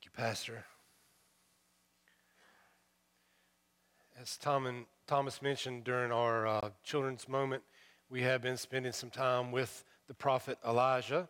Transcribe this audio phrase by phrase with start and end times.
[0.00, 0.64] Thank you, Pastor.
[4.18, 7.62] As Tom and Thomas mentioned during our uh, children's moment,
[8.08, 11.28] we have been spending some time with the prophet Elijah,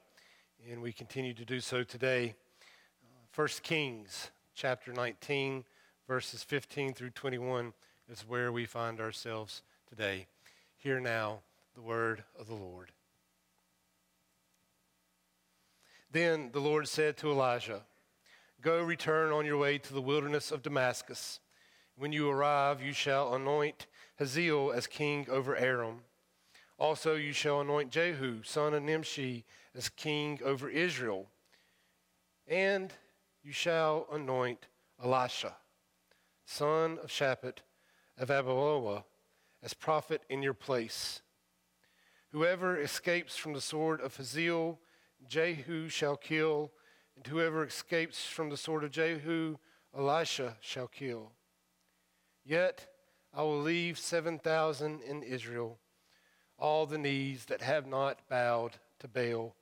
[0.70, 2.36] and we continue to do so today.
[3.02, 5.64] Uh, 1 Kings chapter 19,
[6.06, 7.72] verses 15 through 21
[8.08, 10.28] is where we find ourselves today.
[10.76, 11.40] Hear now
[11.74, 12.92] the word of the Lord.
[16.12, 17.82] Then the Lord said to Elijah,
[18.62, 21.40] Go return on your way to the wilderness of Damascus.
[21.96, 23.86] When you arrive, you shall anoint
[24.18, 26.00] Hazael as king over Aram.
[26.78, 31.30] Also, you shall anoint Jehu, son of Nimshi, as king over Israel.
[32.46, 32.92] And
[33.42, 34.66] you shall anoint
[35.02, 35.54] Elisha,
[36.44, 37.58] son of Shaphat
[38.18, 39.04] of Abel-meholah,
[39.62, 41.22] as prophet in your place.
[42.32, 44.78] Whoever escapes from the sword of Hazael,
[45.26, 46.72] Jehu shall kill
[47.16, 49.56] and whoever escapes from the sword of Jehu,
[49.96, 51.32] Elisha shall kill.
[52.44, 52.86] Yet
[53.34, 55.78] I will leave 7,000 in Israel,
[56.58, 59.54] all the knees that have not bowed to Baal,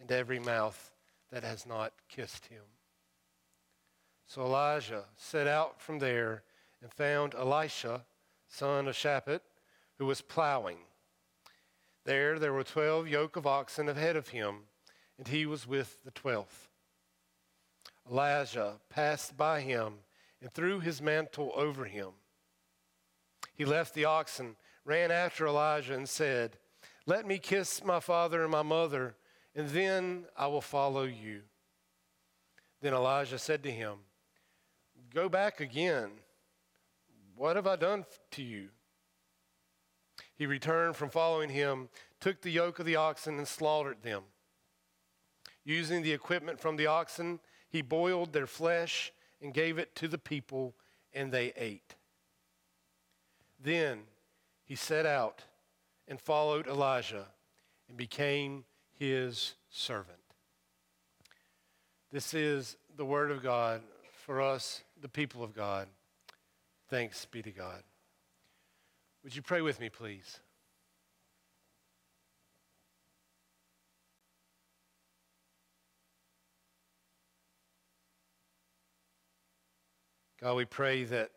[0.00, 0.92] and every mouth
[1.30, 2.62] that has not kissed him.
[4.26, 6.42] So Elijah set out from there
[6.82, 8.04] and found Elisha,
[8.46, 9.40] son of Shaphat,
[9.98, 10.78] who was plowing.
[12.04, 14.64] There, there were twelve yoke of oxen ahead of him,
[15.18, 16.67] and he was with the twelfth.
[18.10, 19.94] Elijah passed by him
[20.40, 22.10] and threw his mantle over him.
[23.54, 26.56] He left the oxen, ran after Elijah, and said,
[27.06, 29.16] Let me kiss my father and my mother,
[29.54, 31.42] and then I will follow you.
[32.80, 33.98] Then Elijah said to him,
[35.12, 36.10] Go back again.
[37.34, 38.68] What have I done to you?
[40.36, 41.88] He returned from following him,
[42.20, 44.22] took the yoke of the oxen, and slaughtered them.
[45.64, 50.18] Using the equipment from the oxen, he boiled their flesh and gave it to the
[50.18, 50.74] people,
[51.12, 51.94] and they ate.
[53.62, 54.00] Then
[54.64, 55.42] he set out
[56.06, 57.26] and followed Elijah
[57.88, 58.64] and became
[58.98, 60.18] his servant.
[62.10, 63.82] This is the word of God
[64.24, 65.88] for us, the people of God.
[66.88, 67.82] Thanks be to God.
[69.22, 70.40] Would you pray with me, please?
[80.40, 81.30] God, we pray that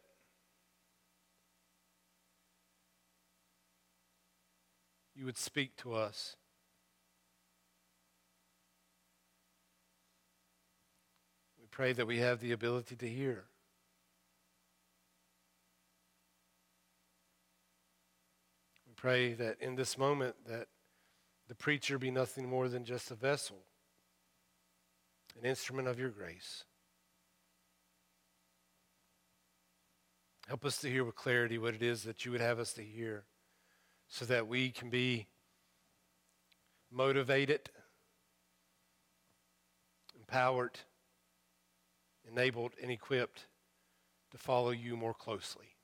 [5.16, 6.36] you would speak to us.
[11.60, 13.46] We pray that we have the ability to hear.
[18.88, 20.68] We pray that in this moment that
[21.48, 23.58] the preacher be nothing more than just a vessel,
[25.40, 26.66] an instrument of your grace.
[30.52, 32.82] Help us to hear with clarity what it is that you would have us to
[32.84, 33.24] hear
[34.10, 35.28] so that we can be
[36.92, 37.70] motivated,
[40.14, 40.78] empowered,
[42.30, 43.48] enabled, and equipped
[44.32, 45.78] to follow you more closely.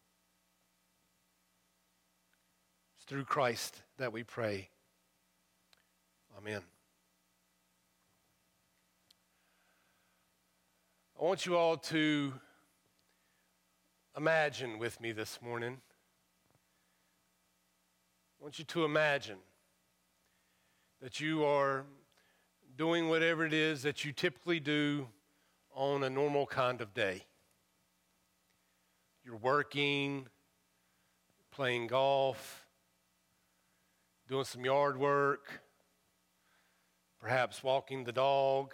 [2.97, 4.67] It's through Christ that we pray.
[6.37, 6.61] Amen.
[11.17, 12.33] I want you all to
[14.17, 15.77] imagine with me this morning.
[18.39, 19.37] I want you to imagine
[21.03, 21.85] that you are
[22.75, 25.07] doing whatever it is that you typically do
[25.75, 27.25] on a normal kind of day.
[29.23, 30.25] You're working,
[31.51, 32.65] playing golf,
[34.27, 35.61] doing some yard work,
[37.19, 38.73] perhaps walking the dog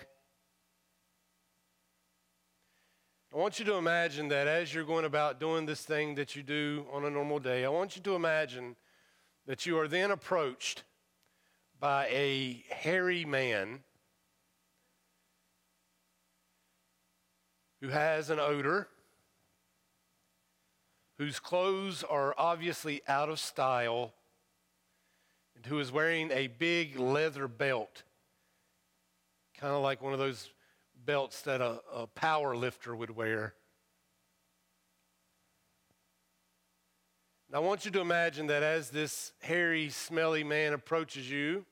[3.33, 6.44] I want you to imagine that as you're going about doing this thing that you
[6.44, 8.75] do on a normal day, I want you to imagine
[9.47, 10.83] that you are then approached
[11.79, 13.79] by a hairy man
[17.81, 18.88] who has an odor,
[21.18, 24.13] whose clothes are obviously out of style,
[25.56, 28.03] and who is wearing a big leather belt,
[29.57, 30.51] kind of like one of those
[31.05, 33.53] belts that a, a power lifter would wear.
[37.47, 41.65] And I want you to imagine that as this hairy, smelly man approaches you,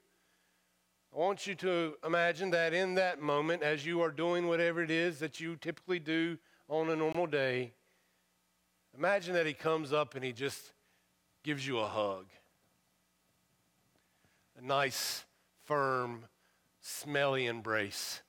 [1.13, 4.91] I want you to imagine that in that moment, as you are doing whatever it
[4.91, 6.37] is that you typically do
[6.69, 7.73] on a normal day,
[8.97, 10.71] imagine that he comes up and he just
[11.43, 12.27] gives you a hug.
[14.57, 15.25] A nice,
[15.65, 16.25] firm,
[16.79, 18.21] smelly embrace.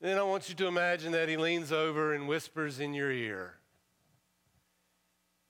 [0.00, 3.54] Then I want you to imagine that he leans over and whispers in your ear,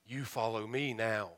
[0.07, 1.33] You follow me now.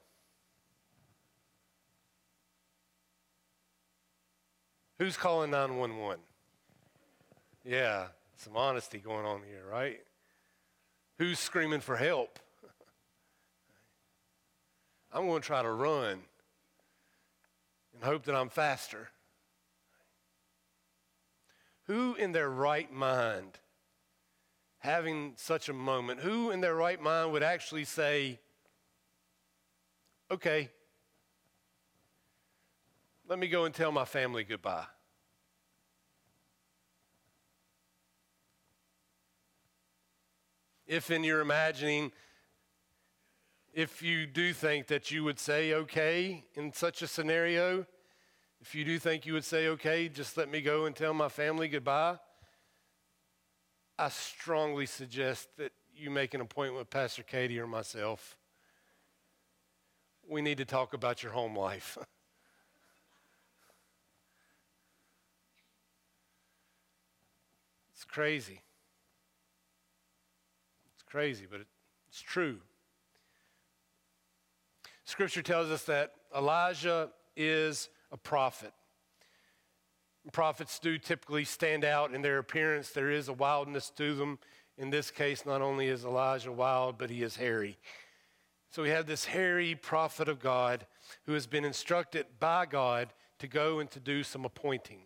[4.99, 6.19] Who's calling 911?
[7.65, 10.01] Yeah, some honesty going on here, right?
[11.19, 12.39] Who's screaming for help?
[15.13, 16.19] I'm going to try to run
[17.95, 19.09] and hope that I'm faster.
[21.89, 23.59] Who in their right mind,
[24.79, 28.39] having such a moment, who in their right mind would actually say,
[30.31, 30.69] okay,
[33.27, 34.85] let me go and tell my family goodbye?
[40.87, 42.13] If in your imagining,
[43.73, 47.87] if you do think that you would say okay in such a scenario,
[48.61, 51.29] if you do think you would say, okay, just let me go and tell my
[51.29, 52.19] family goodbye,
[53.99, 58.37] I strongly suggest that you make an appointment with Pastor Katie or myself.
[60.29, 61.99] We need to talk about your home life.
[67.93, 68.61] it's crazy.
[70.95, 71.61] It's crazy, but
[72.09, 72.59] it's true.
[75.05, 78.73] Scripture tells us that Elijah is a prophet.
[80.33, 82.91] Prophets do typically stand out in their appearance.
[82.91, 84.39] There is a wildness to them.
[84.77, 87.79] In this case, not only is Elijah wild, but he is hairy.
[88.71, 90.87] So we have this hairy prophet of God
[91.25, 93.09] who has been instructed by God
[93.39, 95.01] to go and to do some appointing.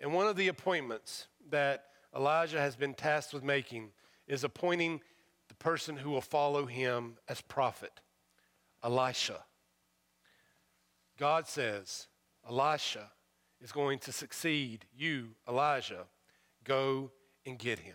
[0.00, 3.90] And one of the appointments that Elijah has been tasked with making
[4.26, 5.00] is appointing
[5.48, 8.00] the person who will follow him as prophet,
[8.82, 9.44] Elisha.
[11.22, 12.08] God says,
[12.50, 13.08] Elisha
[13.60, 16.06] is going to succeed you, Elijah.
[16.64, 17.12] Go
[17.46, 17.94] and get him.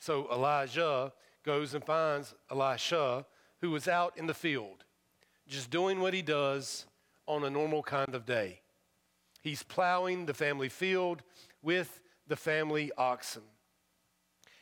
[0.00, 1.12] So Elijah
[1.44, 3.24] goes and finds Elisha,
[3.60, 4.82] who was out in the field,
[5.46, 6.86] just doing what he does
[7.28, 8.58] on a normal kind of day.
[9.40, 11.22] He's plowing the family field
[11.62, 13.44] with the family oxen.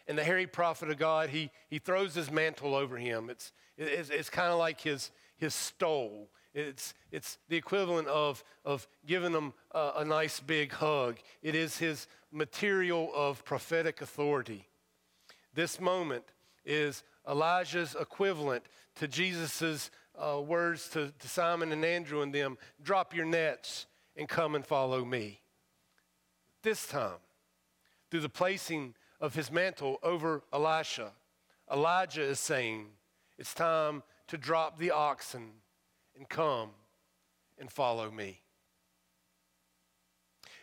[0.07, 3.31] And the hairy prophet of God, he, he throws his mantle over him.
[3.31, 6.29] It's, it's, it's kind of like his, his stole.
[6.53, 11.19] It's, it's the equivalent of, of giving them a, a nice big hug.
[11.43, 14.67] It is his material of prophetic authority.
[15.55, 16.25] This moment
[16.65, 18.65] is Elijah's equivalent
[18.97, 23.87] to Jesus' uh, words to, to Simon and Andrew and them drop your nets
[24.17, 25.41] and come and follow me.
[26.63, 27.19] This time,
[28.11, 31.13] through the placing of his mantle over Elisha,
[31.73, 32.89] Elijah is saying,
[33.39, 35.53] It's time to drop the oxen
[36.21, 36.69] and come
[37.59, 38.43] and follow me.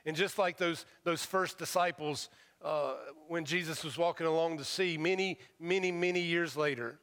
[0.06, 2.30] And just like those, those first disciples,
[2.64, 2.94] uh,
[3.28, 7.00] when Jesus was walking along the sea many, many, many years later,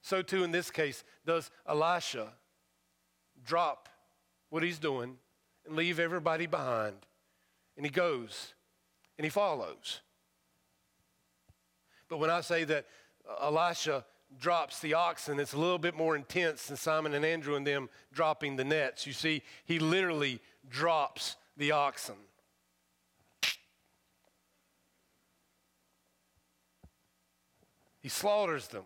[0.00, 2.32] so too in this case does Elisha
[3.44, 3.90] drop
[4.48, 5.18] what he's doing
[5.66, 6.96] and leave everybody behind.
[7.76, 8.54] And he goes
[9.18, 10.00] and he follows.
[12.08, 12.86] But when I say that
[13.42, 14.06] Elisha
[14.38, 17.88] drops the oxen, it's a little bit more intense than Simon and Andrew and them
[18.12, 19.06] dropping the nets.
[19.06, 22.16] You see, he literally drops the oxen.
[28.00, 28.84] He slaughters them.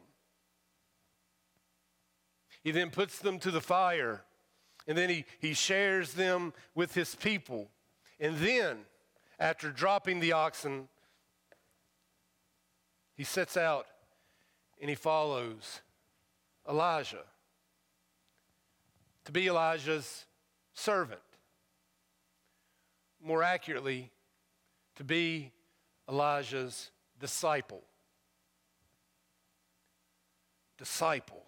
[2.63, 4.23] He then puts them to the fire.
[4.87, 7.71] And then he, he shares them with his people.
[8.19, 8.79] And then,
[9.39, 10.89] after dropping the oxen,
[13.15, 13.87] he sets out
[14.81, 15.81] and he follows
[16.69, 17.25] Elijah
[19.25, 20.27] to be Elijah's
[20.73, 21.21] servant.
[23.23, 24.11] More accurately,
[24.97, 25.53] to be
[26.09, 27.83] Elijah's disciple.
[30.79, 31.45] Disciple.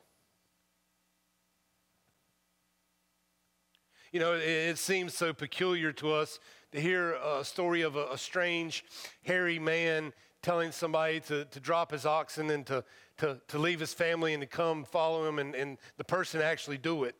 [4.12, 6.39] You know, it, it, seems so peculiar to us
[6.73, 8.85] to hear a story of a, a strange,
[9.23, 10.12] hairy man
[10.43, 12.85] telling somebody to, to drop his oxen and to,
[13.19, 16.78] to, to leave his family and to come follow him and, and the person actually
[16.78, 17.14] do it.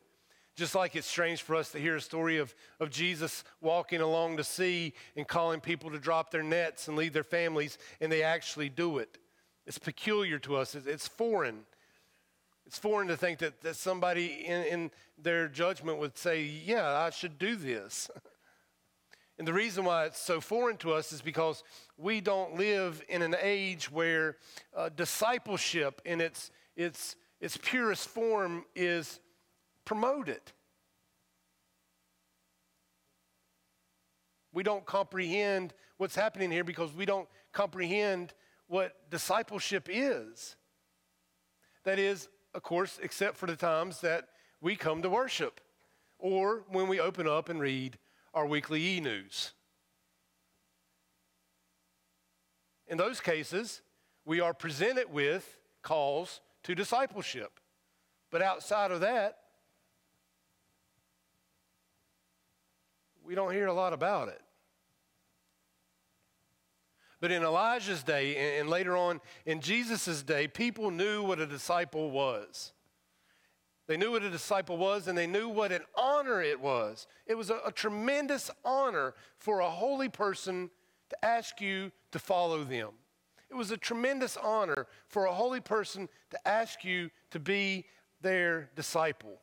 [0.55, 4.35] Just like it's strange for us to hear a story of, of Jesus walking along
[4.35, 8.21] the sea and calling people to drop their nets and leave their families, and they
[8.21, 9.17] actually do it.
[9.65, 11.61] It's peculiar to us, it's, foreign.
[12.67, 17.09] It's foreign to think that, that somebody in, in their judgment would say, Yeah, I
[17.09, 18.11] should do this.
[19.39, 21.63] And the reason why it's so foreign to us is because
[21.97, 24.37] we don't live in an age where
[24.75, 29.19] uh, discipleship in its, its, its purest form is
[29.85, 30.41] promoted.
[34.53, 38.33] We don't comprehend what's happening here because we don't comprehend
[38.67, 40.55] what discipleship is.
[41.85, 44.29] That is, of course, except for the times that
[44.61, 45.59] we come to worship
[46.19, 47.97] or when we open up and read
[48.33, 49.51] our weekly e news.
[52.87, 53.81] In those cases,
[54.25, 57.59] we are presented with calls to discipleship.
[58.31, 59.37] But outside of that,
[63.23, 64.41] we don't hear a lot about it.
[67.19, 72.11] But in Elijah's day and later on in Jesus' day, people knew what a disciple
[72.11, 72.73] was.
[73.87, 77.07] They knew what a disciple was and they knew what an honor it was.
[77.27, 80.69] It was a, a, tremendous honor for a holy person
[81.09, 82.89] to ask you to follow them.
[83.49, 87.85] It was a tremendous honor for a holy person to ask you to be
[88.21, 89.39] their disciple.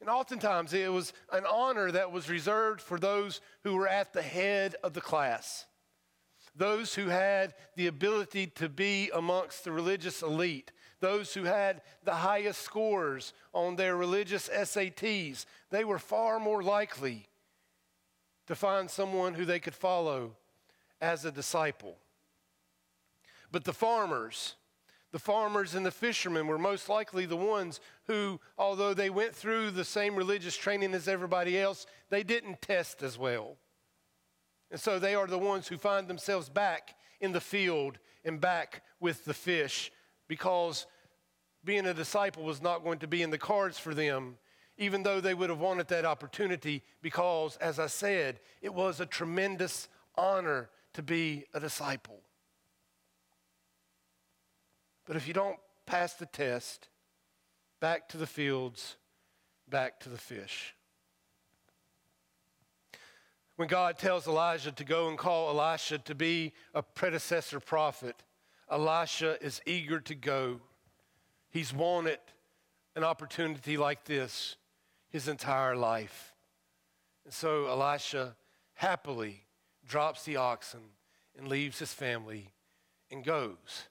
[0.00, 4.22] And oftentimes it was an honor that was reserved for those who were at the
[4.22, 5.66] head of the class,
[6.54, 12.14] those who had the ability to be amongst the religious elite, those who had the
[12.14, 15.44] highest scores on their religious SATs.
[15.70, 17.26] They were far more likely
[18.46, 20.36] to find someone who they could follow
[21.00, 21.96] as a disciple.
[23.52, 24.54] But the farmers,
[25.12, 29.70] the farmers and the fishermen were most likely the ones who, although they went through
[29.70, 33.56] the same religious training as everybody else, they didn't test as well.
[34.70, 38.82] And so they are the ones who find themselves back in the field and back
[39.00, 39.92] with the fish
[40.28, 40.86] because
[41.64, 44.36] being a disciple was not going to be in the cards for them,
[44.78, 49.06] even though they would have wanted that opportunity, because, as I said, it was a
[49.06, 52.20] tremendous honor to be a disciple.
[55.06, 56.88] But if you don't pass the test,
[57.80, 58.96] back to the fields,
[59.68, 60.74] back to the fish.
[63.56, 68.22] When God tells Elijah to go and call Elisha to be a predecessor prophet,
[68.70, 70.60] Elisha is eager to go.
[71.50, 72.18] He's wanted
[72.94, 74.56] an opportunity like this
[75.08, 76.34] his entire life.
[77.24, 78.36] And so Elisha
[78.74, 79.44] happily
[79.86, 80.80] drops the oxen
[81.36, 82.52] and leaves his family
[83.10, 83.88] and goes.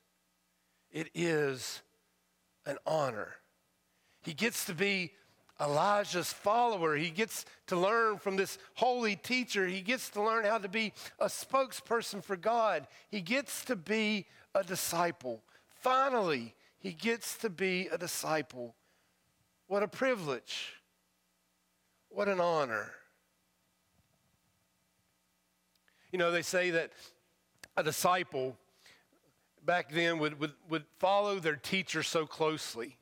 [0.92, 1.82] It is
[2.66, 3.36] an honor.
[4.22, 5.14] He gets to be
[5.60, 6.96] Elijah's follower.
[6.96, 9.68] He gets to learn from this holy teacher.
[9.68, 12.88] He gets to learn how to be a spokesperson for God.
[13.10, 15.42] He gets to be a disciple.
[15.82, 18.76] Finally, he gets to be a disciple.
[19.68, 20.74] What a privilege.
[22.10, 22.92] What an honor.
[26.12, 26.92] You know, they say that
[27.76, 28.56] a disciple
[29.66, 32.98] back then would, would, would follow their teacher so closely,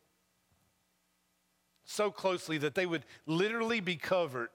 [1.94, 4.50] so closely that they would literally be covered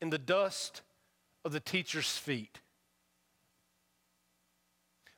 [0.00, 0.82] in the dust
[1.44, 2.60] of the teacher's feet.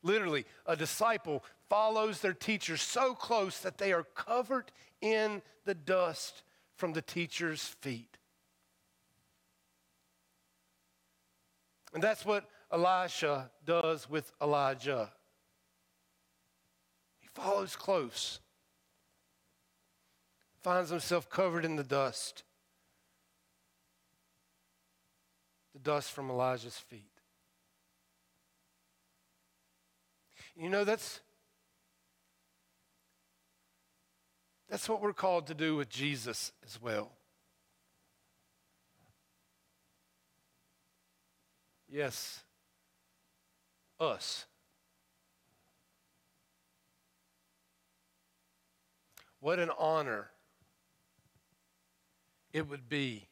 [0.02, 6.42] Literally, a disciple follows their teacher so close that they are covered in the dust
[6.76, 8.16] from the teacher's feet.
[11.94, 15.10] And that's what Elisha does with Elijah.
[17.20, 18.40] He follows close,
[20.68, 22.42] finds himself covered in the dust,
[25.72, 27.08] the dust from Elijah's feet.
[30.54, 31.20] You know, that's,
[34.68, 37.12] that's what we're called to do with Jesus as well.
[41.88, 42.42] Yes,
[43.98, 44.44] us.
[49.40, 50.28] What an honor
[52.52, 53.28] it would be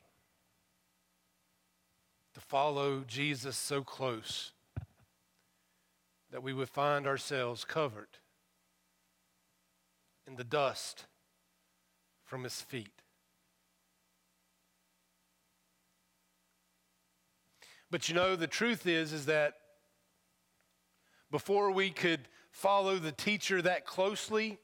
[2.34, 4.52] to follow Jesus so close
[6.30, 8.18] that we would find ourselves covered
[10.26, 11.06] in the dust
[12.24, 13.02] from his feet.
[17.90, 19.54] But you know, the truth is, is that
[21.30, 24.58] before we could follow the teacher that closely,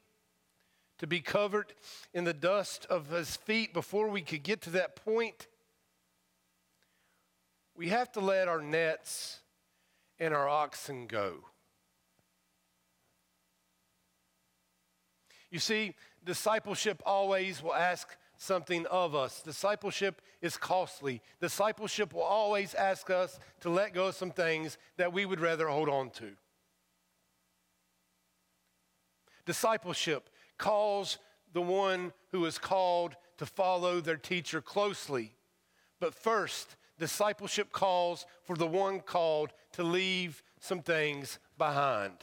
[1.03, 1.73] to be covered
[2.13, 5.47] in the dust of his feet, before we could get to that point,
[7.75, 9.41] we have to let our nets
[10.17, 11.39] and our oxen go.
[15.51, 15.93] You see,
[16.23, 19.41] discipleship always will ask something of us.
[19.41, 21.21] Discipleship is costly.
[21.41, 25.67] Discipleship will always ask us to let go of some things that we would rather
[25.67, 26.29] hold on to.
[29.45, 31.17] Discipleship calls
[31.53, 35.33] the one who is called to follow their teacher closely.
[35.99, 42.13] But first, discipleship calls for the one called to leave some things behind.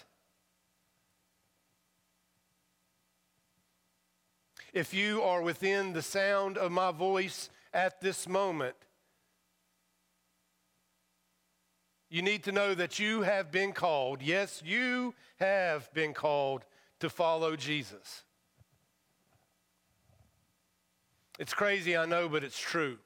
[4.73, 8.77] If you are within the sound of my voice at this moment,
[12.09, 14.23] you need to know that you have been called.
[14.23, 16.65] Yes, you have been called
[17.01, 18.25] to follow Jesus.
[21.39, 22.99] It's crazy, I know, but it's true.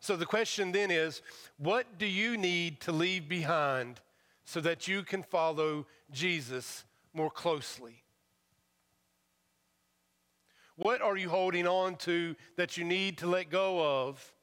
[0.00, 1.22] So the question then is
[1.56, 4.00] what do you need to leave behind
[4.44, 8.02] so that you can follow Jesus more closely?
[10.76, 14.34] What are you holding on to that you need to let go of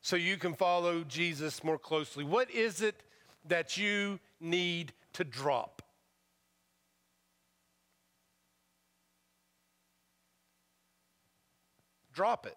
[0.00, 2.24] so you can follow Jesus more closely?
[2.24, 3.02] What is it
[3.46, 5.81] that you need to drop?
[12.12, 12.56] Drop it.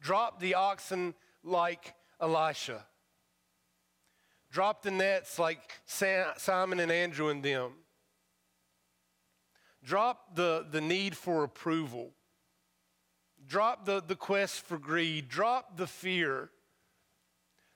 [0.00, 2.84] Drop the oxen like Elisha.
[4.50, 7.72] Drop the nets like Simon and Andrew and them.
[9.84, 12.10] Drop the, the need for approval.
[13.46, 15.28] Drop the, the quest for greed.
[15.28, 16.50] Drop the fear.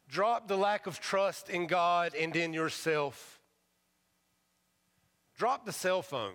[0.09, 3.41] Drop the lack of trust in God and in yourself.
[5.39, 6.35] Drop the cell phone.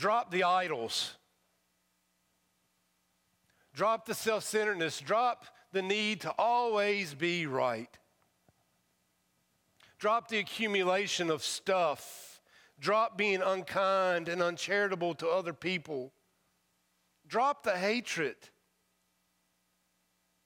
[0.00, 1.12] Drop the idols.
[3.74, 4.98] Drop the self centeredness.
[4.98, 7.90] Drop the need to always be right.
[9.98, 12.40] Drop the accumulation of stuff.
[12.80, 16.14] Drop being unkind and uncharitable to other people.
[17.28, 18.36] Drop the hatred.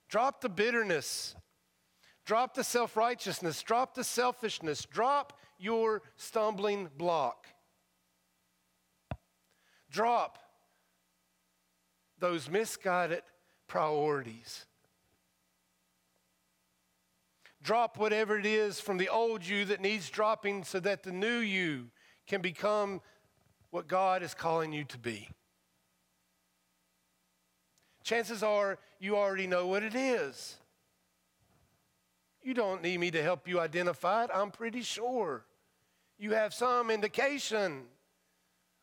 [0.09, 1.37] Drop the bitterness.
[2.27, 3.63] Drop the self righteousness.
[3.63, 4.85] Drop the selfishness.
[4.85, 7.47] Drop your stumbling block.
[9.95, 10.41] Drop
[12.19, 13.23] those misguided
[13.69, 14.67] priorities.
[17.63, 21.37] Drop whatever it is from the old you that needs dropping so that the new
[21.39, 21.91] you
[22.27, 23.01] can become
[23.71, 25.29] what God is calling you to be.
[28.03, 30.57] Chances are you already know what it is.
[32.43, 35.45] You don't need me to help you identify it, I'm pretty sure.
[36.19, 37.85] You have some indication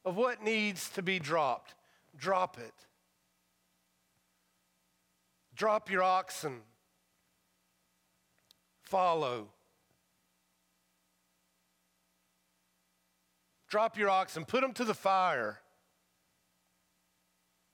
[0.04, 1.76] of what needs to be dropped.
[2.18, 2.74] Drop it.
[5.56, 6.62] Drop your oxen.
[8.82, 9.50] Follow.
[13.70, 14.44] Drop your oxen.
[14.44, 15.62] Put them to the fire.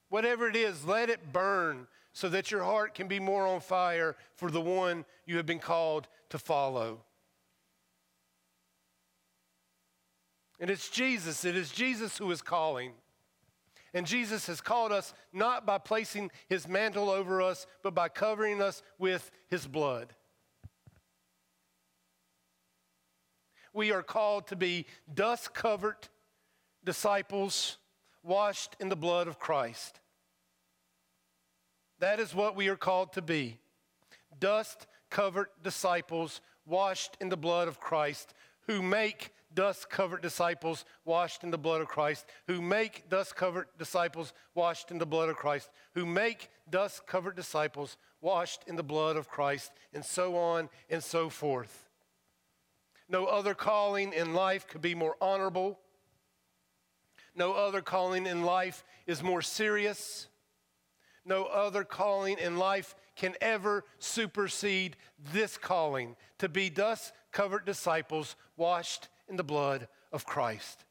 [0.10, 4.16] Whatever it is, let it burn so that your heart can be more on fire
[4.36, 7.02] for the one you have been called to follow.
[10.60, 12.94] And it's Jesus, it is Jesus who is calling.
[13.94, 18.62] And Jesus has called us not by placing his mantle over us, but by covering
[18.62, 20.14] us with his blood.
[23.74, 26.08] We are called to be dust covered
[26.84, 27.78] disciples
[28.24, 30.00] washed in the blood of Christ.
[32.00, 33.60] That is what we are called to be
[34.40, 38.34] dust covered disciples washed in the blood of Christ
[38.68, 43.66] who make dust covered disciples washed in the blood of Christ, who make dust covered
[43.80, 48.84] disciples washed in the blood of Christ, who make dust covered disciples washed in the
[48.84, 51.90] blood of Christ, and so on and so forth.
[53.10, 55.80] No other calling in life could be more honorable.
[57.34, 60.28] No other calling in life is more serious.
[61.26, 64.98] No other calling in life can ever supersede
[65.34, 70.86] this calling to be dust covered disciples washed in the blood of Christ.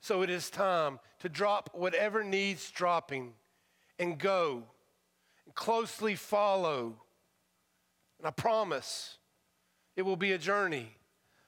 [0.00, 3.34] So it is time to drop whatever needs dropping
[3.98, 4.64] and go
[5.44, 6.96] and closely follow.
[8.18, 9.18] And I promise
[9.96, 10.88] it will be a journey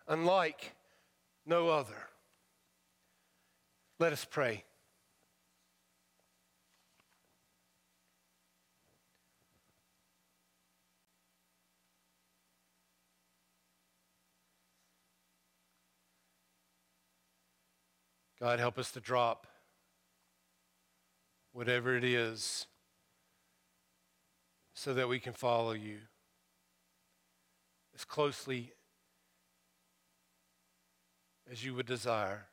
[0.07, 0.75] unlike
[1.47, 2.09] no other.
[3.99, 4.65] Let us pray.
[18.45, 19.47] God, help us to drop
[21.55, 22.67] whatever it is
[24.75, 25.97] so that we can follow you
[27.95, 28.75] as closely
[31.51, 32.49] as you would desire.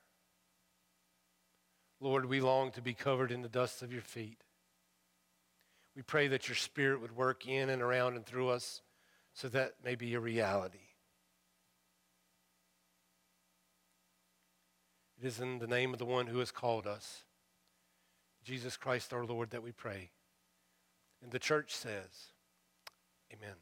[2.00, 4.46] Lord, we long to be covered in the dust of your feet.
[5.94, 8.80] We pray that your spirit would work in and around and through us
[9.34, 10.91] so that may be a reality.
[15.22, 17.26] It is in the name of the one who has called us,
[18.44, 20.10] Jesus Christ our Lord, that we pray.
[21.22, 22.32] And the church says,
[23.32, 23.54] Amen.